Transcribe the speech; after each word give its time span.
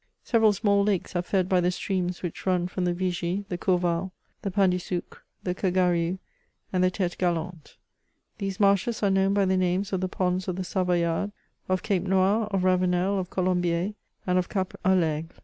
Several 0.23 0.51
small 0.51 0.83
lakes 0.83 1.15
are 1.15 1.21
fed 1.21 1.47
by 1.47 1.61
the 1.61 1.69
streams 1.69 2.23
which 2.23 2.47
run 2.47 2.67
from 2.67 2.85
the 2.85 2.93
Vigie, 2.95 3.45
the 3.49 3.57
Courval, 3.59 4.09
the 4.41 4.49
Pain 4.49 4.71
du 4.71 4.79
Sucre, 4.79 5.21
the 5.43 5.53
Kergariou, 5.53 6.17
and 6.73 6.83
the 6.83 6.89
T^te 6.89 7.15
Galante 7.19 7.73
These 8.39 8.59
marshes 8.59 9.03
are 9.03 9.11
known 9.11 9.35
by 9.35 9.45
the 9.45 9.57
names 9.57 9.93
of 9.93 10.01
the 10.01 10.09
Ponds 10.09 10.47
of 10.47 10.55
the 10.55 10.63
Savoyard, 10.63 11.31
of 11.69 11.83
Cape 11.83 12.01
Noir, 12.01 12.47
of 12.49 12.63
Ravenel, 12.63 13.19
of 13.19 13.29
Colombier, 13.29 13.93
and 14.25 14.39
of 14.39 14.49
Cap 14.49 14.73
^ 14.73 14.75
FAigle. 14.91 15.29